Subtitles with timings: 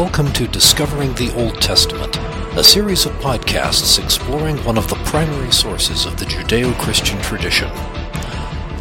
[0.00, 2.16] Welcome to Discovering the Old Testament,
[2.56, 7.68] a series of podcasts exploring one of the primary sources of the Judeo Christian tradition.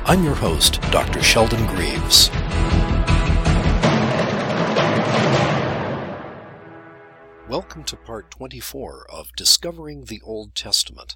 [0.05, 1.23] I'm your host, Dr.
[1.23, 2.29] Sheldon Greaves.
[7.49, 11.15] Welcome to part 24 of Discovering the Old Testament.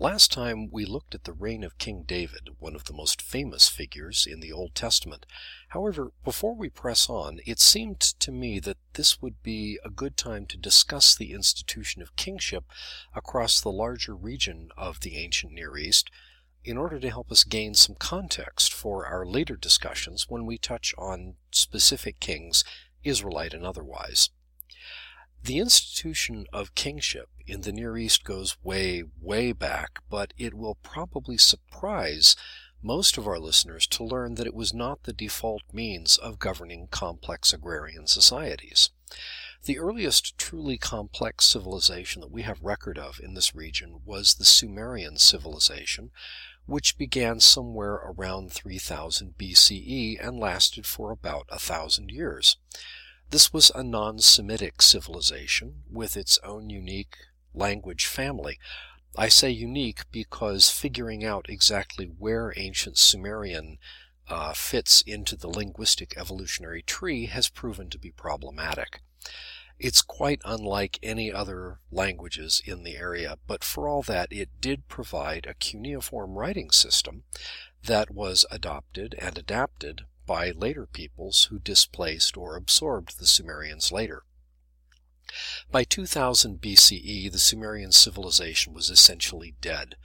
[0.00, 3.68] Last time we looked at the reign of King David, one of the most famous
[3.68, 5.26] figures in the Old Testament.
[5.70, 10.16] However, before we press on, it seemed to me that this would be a good
[10.16, 12.62] time to discuss the institution of kingship
[13.12, 16.12] across the larger region of the ancient Near East
[16.62, 20.94] in order to help us gain some context for our later discussions when we touch
[20.96, 22.62] on specific kings,
[23.02, 24.30] Israelite and otherwise.
[25.42, 30.74] The institution of kingship in the Near East goes way, way back, but it will
[30.82, 32.36] probably surprise
[32.82, 36.88] most of our listeners to learn that it was not the default means of governing
[36.88, 38.90] complex agrarian societies.
[39.64, 44.44] The earliest truly complex civilization that we have record of in this region was the
[44.44, 46.10] Sumerian civilization,
[46.66, 52.56] which began somewhere around 3000 BCE and lasted for about a thousand years.
[53.30, 57.16] This was a non-Semitic civilization with its own unique
[57.52, 58.58] language family.
[59.18, 63.78] I say unique because figuring out exactly where ancient Sumerian
[64.28, 69.02] uh, fits into the linguistic evolutionary tree has proven to be problematic.
[69.78, 74.88] It's quite unlike any other languages in the area, but for all that, it did
[74.88, 77.24] provide a cuneiform writing system
[77.84, 84.24] that was adopted and adapted by later peoples who displaced or absorbed the Sumerians later.
[85.70, 89.96] By 2000 BCE, the Sumerian civilization was essentially dead.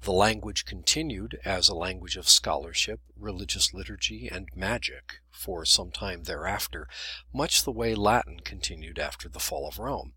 [0.00, 6.22] The language continued as a language of scholarship, religious liturgy, and magic for some time
[6.22, 6.88] thereafter,
[7.34, 10.14] much the way Latin continued after the fall of Rome.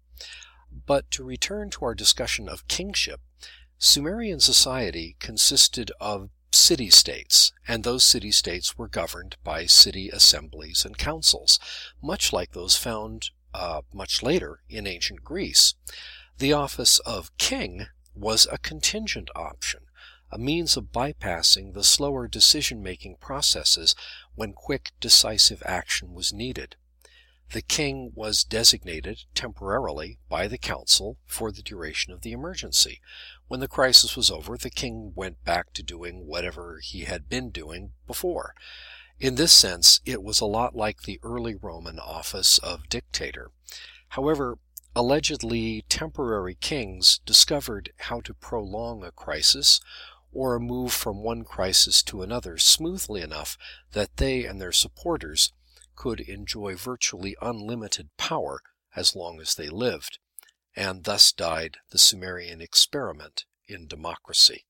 [0.71, 3.19] But to return to our discussion of kingship,
[3.77, 10.85] Sumerian society consisted of city states, and those city states were governed by city assemblies
[10.85, 11.59] and councils,
[12.01, 15.75] much like those found uh, much later in ancient Greece.
[16.37, 19.81] The office of king was a contingent option,
[20.31, 23.95] a means of bypassing the slower decision making processes
[24.35, 26.75] when quick, decisive action was needed.
[27.51, 33.01] The king was designated temporarily by the council for the duration of the emergency.
[33.47, 37.49] When the crisis was over, the king went back to doing whatever he had been
[37.49, 38.53] doing before.
[39.19, 43.49] In this sense, it was a lot like the early Roman office of dictator.
[44.09, 44.59] However,
[44.95, 49.81] allegedly temporary kings discovered how to prolong a crisis
[50.31, 53.57] or move from one crisis to another smoothly enough
[53.93, 55.51] that they and their supporters
[55.99, 58.61] could enjoy virtually unlimited power
[58.95, 60.17] as long as they lived,
[60.73, 64.63] and thus died the Sumerian experiment in democracy.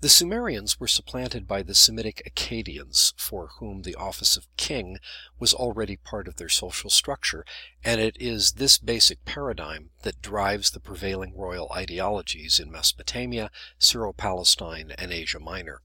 [0.00, 4.98] The Sumerians were supplanted by the Semitic Akkadians, for whom the office of king
[5.38, 7.44] was already part of their social structure,
[7.84, 14.92] and it is this basic paradigm that drives the prevailing royal ideologies in Mesopotamia, Syro-Palestine,
[14.96, 15.82] and Asia Minor.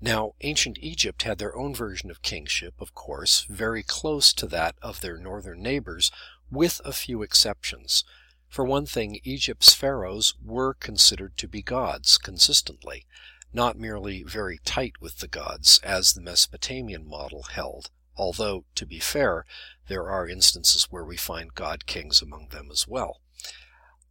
[0.00, 4.76] Now, ancient Egypt had their own version of kingship, of course, very close to that
[4.82, 6.10] of their northern neighbors,
[6.50, 8.04] with a few exceptions.
[8.48, 13.06] For one thing, Egypt's pharaohs were considered to be gods consistently,
[13.52, 18.98] not merely very tight with the gods, as the Mesopotamian model held, although, to be
[18.98, 19.46] fair,
[19.88, 23.22] there are instances where we find god kings among them as well.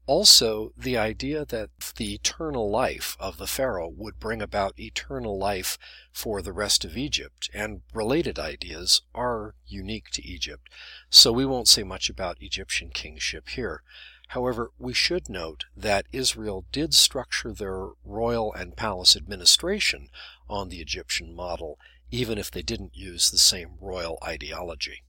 [0.07, 5.79] Also, the idea that the eternal life of the Pharaoh would bring about eternal life
[6.11, 10.69] for the rest of Egypt, and related ideas are unique to Egypt,
[11.09, 13.81] so we won't say much about Egyptian kingship here.
[14.29, 20.09] However, we should note that Israel did structure their royal and palace administration
[20.47, 21.79] on the Egyptian model,
[22.11, 25.03] even if they didn't use the same royal ideology.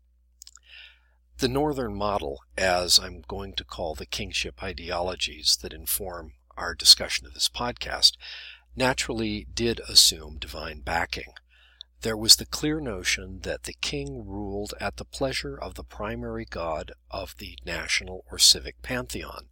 [1.39, 7.27] The Northern model, as I'm going to call the kingship ideologies that inform our discussion
[7.27, 8.13] of this podcast,
[8.75, 11.35] naturally did assume divine backing.
[12.01, 16.47] There was the clear notion that the king ruled at the pleasure of the primary
[16.47, 19.51] god of the national or civic pantheon.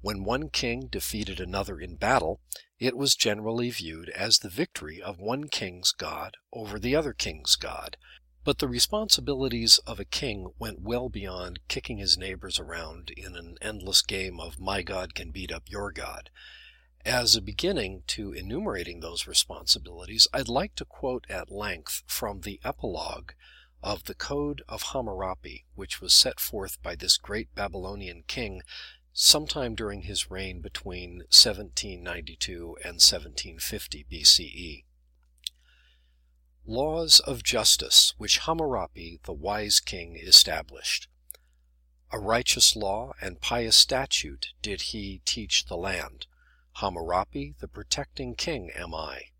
[0.00, 2.40] When one king defeated another in battle,
[2.80, 7.54] it was generally viewed as the victory of one king's god over the other king's
[7.54, 7.96] god,
[8.44, 13.56] but the responsibilities of a king went well beyond kicking his neighbors around in an
[13.62, 16.28] endless game of my God can beat up your God.
[17.04, 22.60] As a beginning to enumerating those responsibilities, I'd like to quote at length from the
[22.64, 23.32] epilogue
[23.82, 28.62] of the Code of Hammurabi, which was set forth by this great Babylonian king
[29.12, 34.84] sometime during his reign between 1792 and 1750 BCE.
[36.64, 41.08] Laws of justice which Hammurabi, the wise king, established.
[42.12, 46.26] A righteous law and pious statute did he teach the land.
[46.74, 49.30] Hammurabi, the protecting king, am I.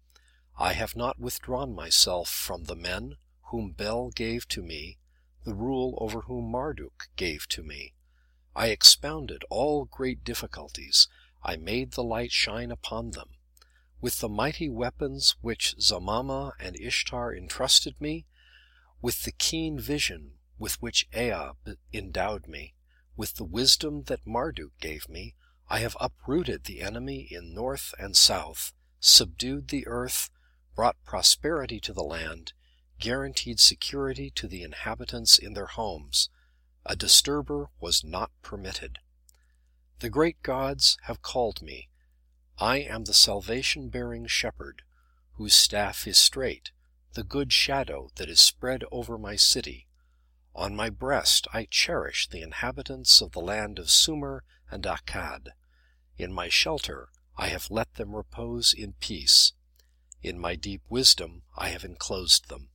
[0.59, 3.19] I have not withdrawn myself from the men
[3.51, 4.99] whom Bel gave to me,
[5.45, 7.95] the rule over whom Marduk gave to me.
[8.57, 11.07] I expounded all great difficulties,
[11.43, 13.37] I made the light shine upon them.
[14.03, 18.27] With the mighty weapons which Zamama and Ishtar entrusted me,
[19.01, 21.53] with the keen vision with which Ea
[21.93, 22.75] endowed me,
[23.15, 25.37] with the wisdom that Marduk gave me,
[25.69, 30.31] I have uprooted the enemy in north and south, subdued the earth,
[30.75, 32.55] brought prosperity to the land,
[32.99, 36.29] guaranteed security to the inhabitants in their homes,
[36.85, 38.99] a disturber was not permitted.
[40.01, 41.89] The great gods have called me.
[42.63, 44.83] I am the salvation bearing shepherd,
[45.33, 46.71] whose staff is straight,
[47.15, 49.89] the good shadow that is spread over my city.
[50.55, 55.49] On my breast I cherish the inhabitants of the land of Sumer and Akkad.
[56.17, 59.55] In my shelter I have let them repose in peace.
[60.23, 62.69] In my deep wisdom I have enclosed them.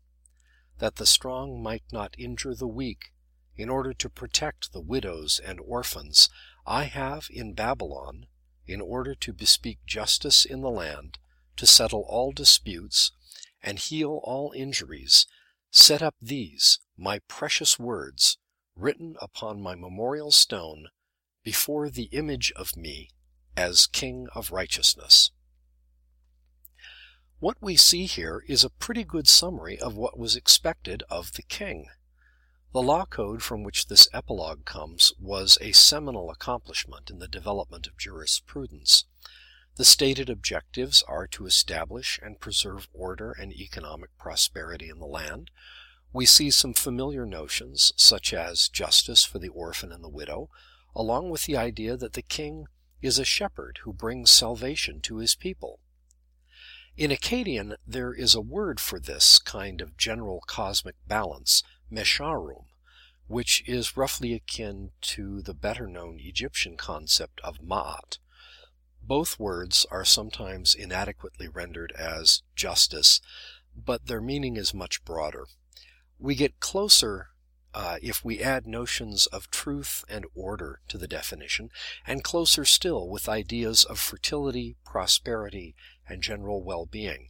[0.80, 3.13] That the strong might not injure the weak,
[3.56, 6.28] in order to protect the widows and orphans,
[6.66, 8.28] I have in Babylon,
[8.68, 11.18] in order to bespeak justice in the land,
[11.56, 13.12] to settle all disputes,
[13.62, 15.25] and heal all injuries,
[15.72, 18.38] set up these, my precious words,
[18.75, 20.88] written upon my memorial stone,
[21.44, 23.10] before the image of me,
[23.56, 25.31] as King of Righteousness.
[27.40, 31.44] What we see here is a pretty good summary of what was expected of the
[31.44, 31.88] king.
[32.78, 37.88] The law code from which this epilogue comes was a seminal accomplishment in the development
[37.88, 39.06] of jurisprudence.
[39.78, 45.50] The stated objectives are to establish and preserve order and economic prosperity in the land.
[46.14, 50.52] We see some familiar notions, such as justice for the orphan and the widow,
[50.96, 52.68] along with the idea that the king
[53.02, 55.80] is a shepherd who brings salvation to his people.
[56.96, 62.66] In Akkadian, there is a word for this kind of general cosmic balance Mesharum,
[63.28, 68.19] which is roughly akin to the better known Egyptian concept of Ma'at.
[69.01, 73.22] Both words are sometimes inadequately rendered as justice,
[73.75, 75.45] but their meaning is much broader.
[76.19, 77.30] We get closer
[77.74, 81.69] uh, if we add notions of truth and order to the definition,
[82.06, 85.75] and closer still with ideas of fertility, prosperity,
[86.10, 87.30] and general well-being.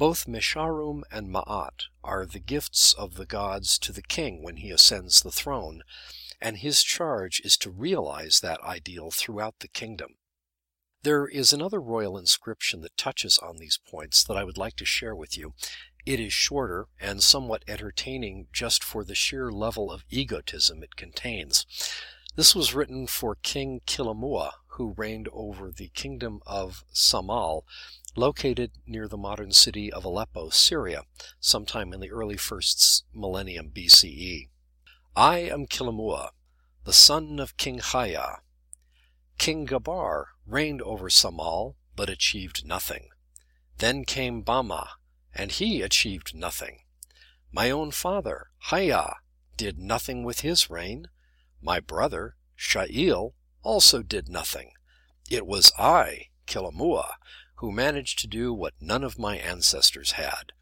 [0.00, 4.70] Both Mesharum and Ma'at are the gifts of the gods to the king when he
[4.70, 5.82] ascends the throne,
[6.40, 10.14] and his charge is to realize that ideal throughout the kingdom.
[11.02, 14.86] There is another royal inscription that touches on these points that I would like to
[14.86, 15.52] share with you.
[16.06, 21.66] It is shorter and somewhat entertaining just for the sheer level of egotism it contains.
[22.36, 27.64] This was written for King Kilamua, who reigned over the kingdom of Samal
[28.16, 31.02] located near the modern city of Aleppo, Syria,
[31.38, 34.48] sometime in the early first millennium BCE.
[35.16, 36.30] I am Kilamua,
[36.84, 38.38] the son of King Haya.
[39.38, 43.08] King Gabar reigned over Samal, but achieved nothing.
[43.78, 44.88] Then came Bama,
[45.34, 46.80] and he achieved nothing.
[47.52, 49.14] My own father, Haya,
[49.56, 51.08] did nothing with his reign.
[51.60, 54.72] My brother, Shail, also did nothing.
[55.30, 57.12] It was I, Kilamua,
[57.60, 60.52] who managed to do what none of my ancestors had.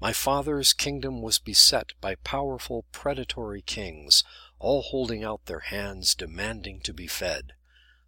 [0.00, 4.24] My father's kingdom was beset by powerful predatory kings,
[4.58, 7.52] all holding out their hands demanding to be fed.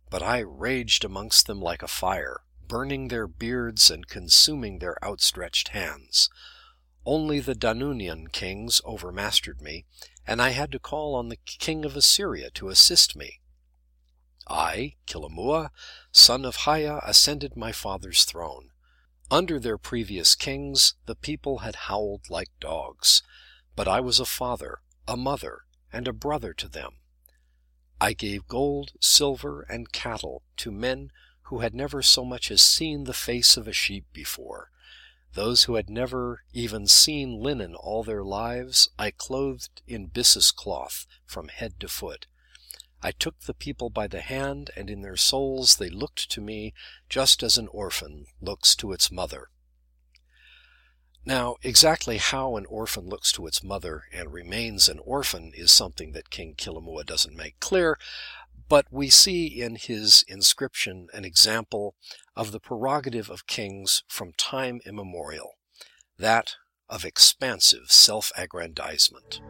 [0.08, 5.68] But I raged amongst them like a fire, burning their beards and consuming their outstretched
[5.68, 6.30] hands.
[7.04, 9.84] Only the Danunian kings overmastered me,
[10.26, 13.40] and I had to call on the king of Assyria to assist me.
[14.48, 15.70] I, Kilamua,
[16.12, 18.70] son of Haya, ascended my father's throne.
[19.30, 23.22] Under their previous kings, the people had howled like dogs,
[23.74, 25.62] but I was a father, a mother,
[25.92, 26.98] and a brother to them.
[28.00, 31.10] I gave gold, silver, and cattle to men
[31.44, 34.70] who had never so much as seen the face of a sheep before.
[35.34, 41.06] Those who had never even seen linen all their lives, I clothed in byssus cloth
[41.24, 42.26] from head to foot.
[43.06, 46.74] I took the people by the hand, and in their souls they looked to me
[47.08, 49.46] just as an orphan looks to its mother.
[51.24, 56.10] Now, exactly how an orphan looks to its mother and remains an orphan is something
[56.14, 57.96] that King Kilamua doesn't make clear,
[58.68, 61.94] but we see in his inscription an example
[62.34, 65.52] of the prerogative of kings from time immemorial,
[66.18, 66.56] that
[66.88, 69.40] of expansive self-aggrandizement.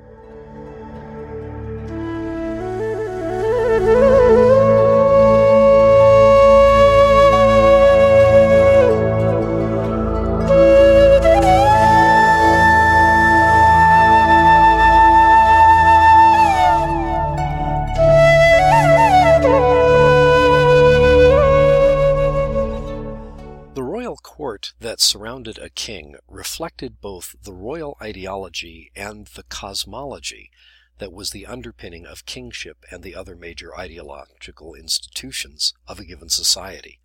[25.07, 30.51] Surrounded a king reflected both the royal ideology and the cosmology
[30.99, 36.29] that was the underpinning of kingship and the other major ideological institutions of a given
[36.29, 37.01] society.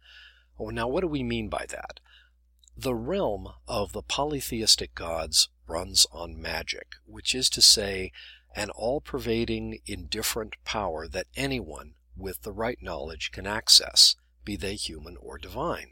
[0.59, 1.99] Oh, now, what do we mean by that?
[2.77, 8.11] The realm of the polytheistic gods runs on magic, which is to say,
[8.55, 14.75] an all pervading, indifferent power that anyone with the right knowledge can access, be they
[14.75, 15.91] human or divine.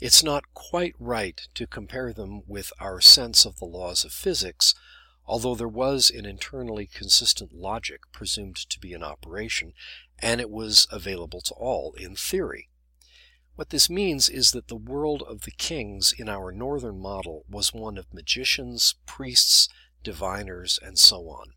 [0.00, 4.74] It's not quite right to compare them with our sense of the laws of physics,
[5.28, 9.74] although there was an internally consistent logic presumed to be in operation,
[10.18, 12.70] and it was available to all in theory.
[13.54, 17.74] What this means is that the world of the kings in our northern model was
[17.74, 19.68] one of magicians, priests,
[20.02, 21.52] diviners, and so on.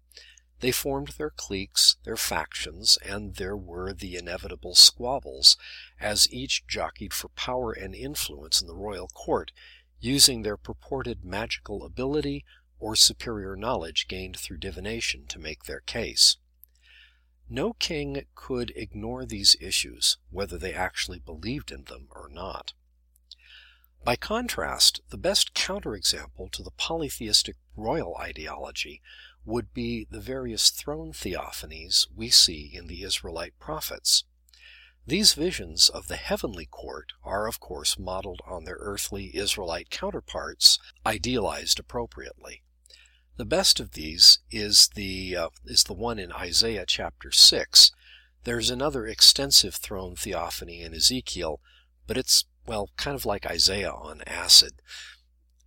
[0.60, 5.58] They formed their cliques, their factions, and there were the inevitable squabbles,
[6.00, 9.52] as each jockeyed for power and influence in the royal court,
[10.00, 12.44] using their purported magical ability
[12.82, 16.38] or superior knowledge gained through divination to make their case.
[17.50, 22.74] No king could ignore these issues, whether they actually believed in them or not.
[24.04, 29.02] By contrast, the best counterexample to the polytheistic royal ideology
[29.46, 34.24] would be the various throne theophanies we see in the Israelite prophets.
[35.06, 40.80] These visions of the heavenly court are, of course, modeled on their earthly Israelite counterparts,
[41.06, 42.64] idealized appropriately.
[43.38, 47.92] The best of these is the uh, is the one in Isaiah chapter 6.
[48.44, 51.60] There's another extensive throne theophany in Ezekiel,
[52.08, 54.74] but it's well, kind of like Isaiah on acid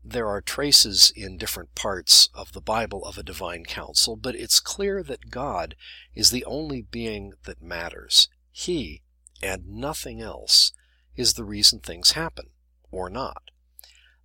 [0.05, 4.61] there are traces in different parts of the Bible of a divine council, but it's
[4.61, 5.75] clear that God
[6.15, 8.29] is the only being that matters.
[8.53, 9.03] He,
[9.43, 10.73] and nothing else,
[11.17, 12.51] is the reason things happen,
[12.91, 13.51] or not.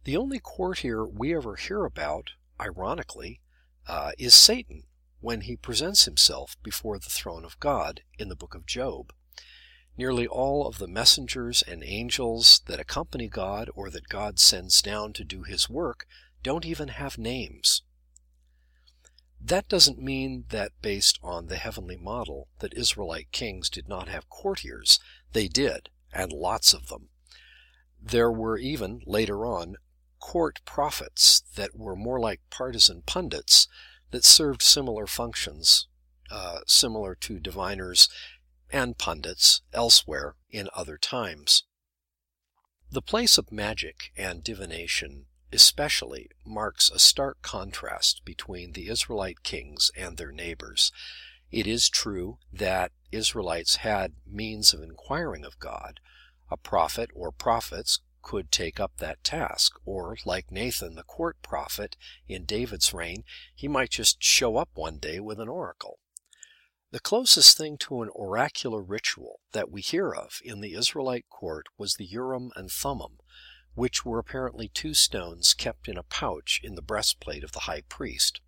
[0.03, 3.41] The only courtier we ever hear about, ironically,
[3.87, 4.83] uh, is Satan
[5.21, 9.11] when he presents himself before the throne of God in the book of Job.
[9.97, 15.11] Nearly all of the messengers and angels that accompany God or that God sends down
[15.13, 16.05] to do his work
[16.41, 17.83] don't even have names.
[19.41, 24.29] That doesn't mean that based on the heavenly model that Israelite kings did not have
[24.29, 24.99] courtiers.
[25.33, 27.09] They did, and lots of them.
[28.01, 29.75] There were even, later on,
[30.19, 33.67] court prophets that were more like partisan pundits
[34.11, 35.87] that served similar functions,
[36.31, 38.09] uh, similar to diviners
[38.71, 41.63] and pundits elsewhere in other times.
[42.91, 49.91] The place of magic and divination especially marks a stark contrast between the Israelite kings
[49.97, 50.91] and their neighbors.
[51.51, 55.99] It is true that Israelites had means of inquiring of God.
[56.51, 61.95] A prophet or prophets could take up that task, or, like Nathan the court prophet
[62.27, 63.23] in David's reign,
[63.55, 65.99] he might just show up one day with an oracle.
[66.91, 71.67] The closest thing to an oracular ritual that we hear of in the Israelite court
[71.77, 73.19] was the Urim and Thummim,
[73.75, 77.83] which were apparently two stones kept in a pouch in the breastplate of the high
[77.87, 78.41] priest.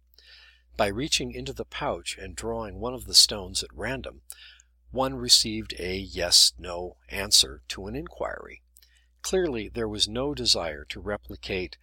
[0.75, 4.21] By reaching into the pouch and drawing one of the stones at random,
[4.89, 8.63] one received a yes-no answer to an inquiry.
[9.21, 11.77] Clearly, there was no desire to replicate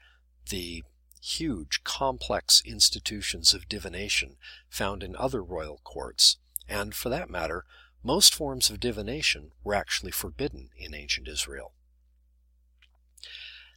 [0.50, 0.83] the
[1.21, 4.37] huge, complex institutions of divination
[4.68, 7.64] found in other royal courts, and for that matter,
[8.02, 11.73] most forms of divination were actually forbidden in ancient Israel.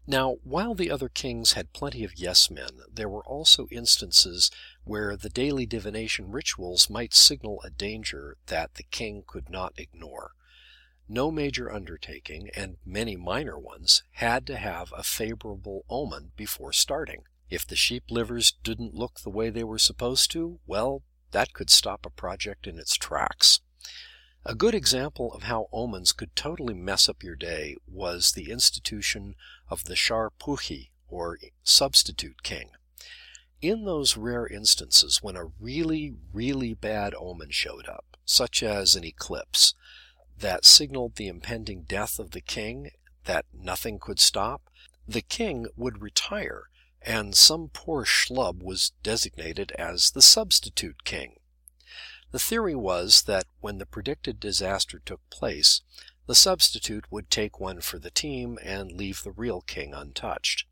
[0.08, 4.50] Now, while the other kings had plenty of yes men, there were also instances
[4.84, 10.34] where the daily divination rituals might signal a danger that the king could not ignore.
[11.14, 17.24] No major undertaking, and many minor ones, had to have a favorable omen before starting.
[17.50, 21.70] If the sheep livers didn't look the way they were supposed to, well, that could
[21.70, 23.60] stop a project in its tracks.
[24.46, 29.36] A good example of how omens could totally mess up your day was the institution
[29.70, 32.70] of the Shar Puhi, or substitute king.
[33.62, 39.04] In those rare instances when a really, really bad omen showed up, such as an
[39.04, 39.74] eclipse,
[40.42, 42.92] that signaled the impending death of the king
[43.26, 44.70] that nothing could stop,
[45.08, 46.70] the king would retire
[47.02, 51.36] and some poor schlub was designated as the substitute king.
[52.32, 55.82] The theory was that when the predicted disaster took place,
[56.28, 60.66] the substitute would take one for the team and leave the real king untouched.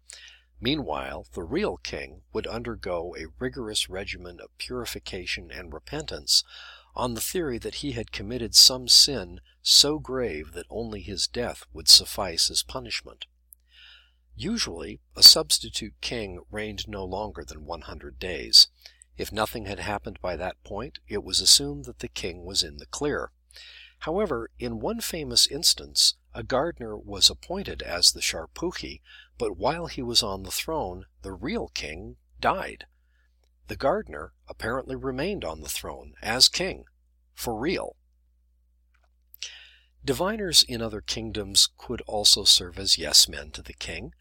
[0.62, 6.44] Meanwhile, the real king would undergo a rigorous regimen of purification and repentance
[7.00, 11.64] on the theory that he had committed some sin so grave that only his death
[11.72, 13.26] would suffice as punishment.
[14.36, 18.68] Usually, a substitute king reigned no longer than 100 days.
[19.18, 22.78] If nothing had happened by that point, it was assumed that the king was in
[22.78, 23.32] the clear.
[24.00, 29.02] However, in one famous instance, a gardener was appointed as the Sharpuhi,
[29.38, 32.88] but while he was on the throne, the real king died.
[33.70, 36.86] The gardener apparently remained on the throne as king,
[37.36, 37.98] for real.
[40.04, 44.16] Diviners in other kingdoms could also serve as yes men to the king.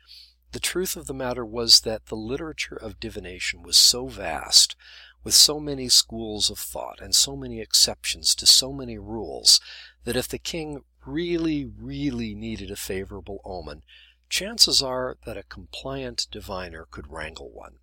[0.52, 4.76] The truth of the matter was that the literature of divination was so vast,
[5.24, 9.62] with so many schools of thought and so many exceptions to so many rules,
[10.04, 13.82] that if the king really, really needed a favorable omen,
[14.28, 17.78] chances are that a compliant diviner could wrangle one.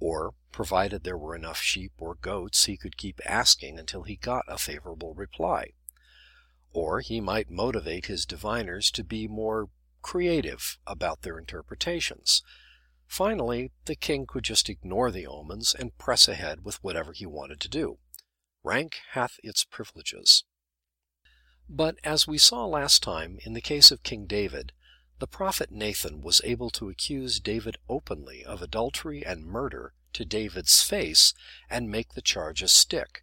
[0.00, 4.44] Or, provided there were enough sheep or goats, he could keep asking until he got
[4.48, 5.74] a favorable reply.
[6.72, 9.68] Or he might motivate his diviners to be more
[10.02, 12.42] creative about their interpretations.
[13.06, 17.60] Finally, the king could just ignore the omens and press ahead with whatever he wanted
[17.60, 17.98] to do.
[18.62, 20.44] Rank hath its privileges.
[21.68, 24.72] But as we saw last time in the case of King David,
[25.20, 30.82] the prophet Nathan was able to accuse David openly of adultery and murder to David's
[30.82, 31.34] face
[31.68, 33.22] and make the charges stick.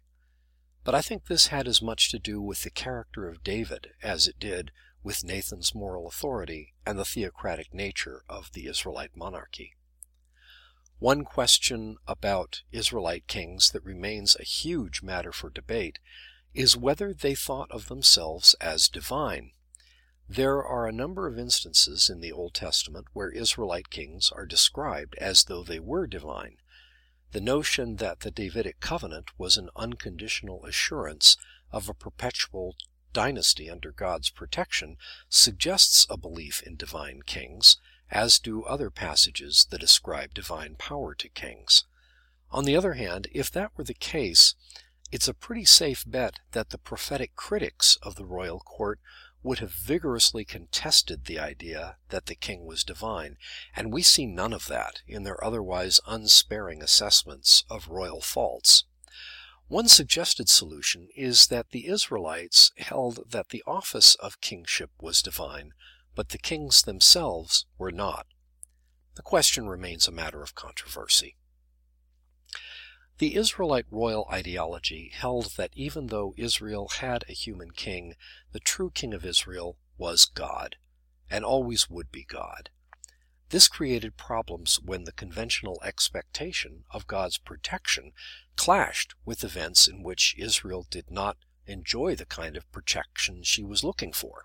[0.84, 4.28] But I think this had as much to do with the character of David as
[4.28, 4.70] it did
[5.02, 9.74] with Nathan's moral authority and the theocratic nature of the Israelite monarchy.
[11.00, 15.98] One question about Israelite kings that remains a huge matter for debate
[16.54, 19.52] is whether they thought of themselves as divine.
[20.30, 25.14] There are a number of instances in the Old Testament where Israelite kings are described
[25.16, 26.58] as though they were divine,
[27.32, 31.38] the notion that the Davidic covenant was an unconditional assurance
[31.72, 32.76] of a perpetual
[33.14, 34.98] dynasty under God's protection
[35.30, 37.78] suggests a belief in divine kings,
[38.10, 41.86] as do other passages that ascribe divine power to kings.
[42.50, 44.54] On the other hand, if that were the case,
[45.10, 49.00] it's a pretty safe bet that the prophetic critics of the royal court
[49.42, 53.36] would have vigorously contested the idea that the king was divine,
[53.74, 58.84] and we see none of that in their otherwise unsparing assessments of royal faults.
[59.68, 65.72] One suggested solution is that the Israelites held that the office of kingship was divine,
[66.14, 68.26] but the kings themselves were not.
[69.14, 71.36] The question remains a matter of controversy.
[73.18, 78.14] The Israelite royal ideology held that even though Israel had a human king,
[78.52, 80.76] the true king of Israel was God,
[81.28, 82.70] and always would be God.
[83.48, 88.12] This created problems when the conventional expectation of God's protection
[88.54, 93.82] clashed with events in which Israel did not enjoy the kind of protection she was
[93.82, 94.44] looking for.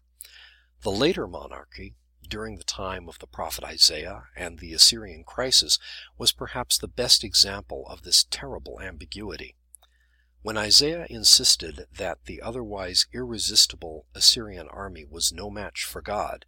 [0.81, 1.93] The later monarchy
[2.29, 5.79] during the time of the prophet Isaiah and the Assyrian crisis
[6.17, 9.55] was perhaps the best example of this terrible ambiguity.
[10.41, 16.45] When Isaiah insisted that the otherwise irresistible Assyrian army was no match for God,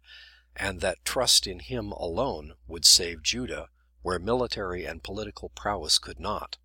[0.54, 3.68] and that trust in him alone would save Judah
[4.02, 6.58] where military and political prowess could not,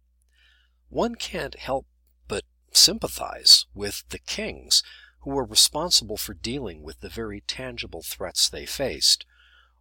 [0.89, 1.87] one can't help
[2.27, 4.83] but sympathize with the kings
[5.21, 9.25] who were responsible for dealing with the very tangible threats they faced,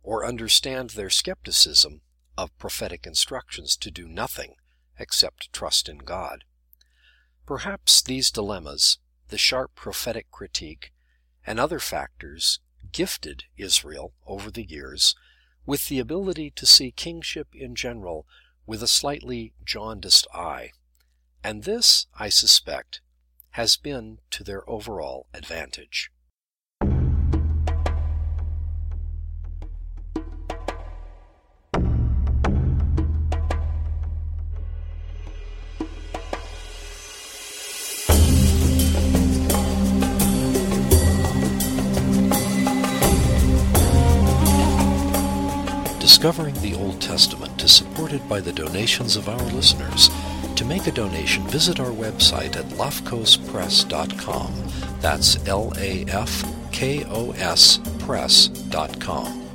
[0.03, 2.01] or understand their skepticism
[2.37, 4.55] of prophetic instructions to do nothing
[4.99, 6.45] except trust in God.
[7.47, 8.99] Perhaps these dilemmas,
[9.29, 10.93] the sharp prophetic critique,
[11.47, 12.61] and other factors
[12.93, 15.15] gifted Israel over the years
[15.67, 18.27] with the ability to see kingship in general
[18.67, 20.71] with a slightly jaundiced eye.
[21.43, 23.01] And this, I suspect,
[23.53, 26.11] has been to their overall advantage.
[45.99, 50.11] Discovering the Old Testament is supported by the donations of our listeners.
[50.61, 54.53] To make a donation, visit our website at lafkospress.com.
[55.01, 56.11] That's L-A-F-K-O-S
[58.01, 59.47] press.com.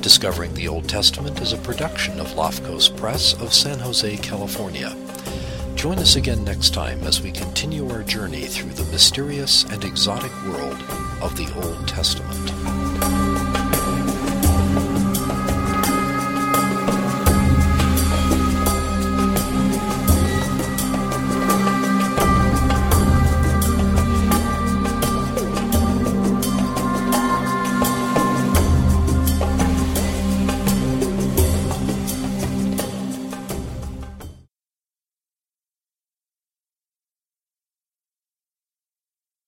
[0.00, 4.96] Discovering the Old Testament is a production of Lafkos Press of San Jose, California.
[5.74, 10.32] Join us again next time as we continue our journey through the mysterious and exotic
[10.46, 10.82] world
[11.20, 12.83] of the Old Testament.